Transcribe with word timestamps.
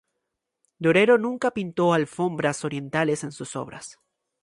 Durero 0.79 1.19
nunca 1.19 1.51
pintó 1.51 1.93
alfombras 1.93 2.65
orientales 2.65 3.23
en 3.23 3.31
sus 3.31 3.55
obras. 3.55 3.99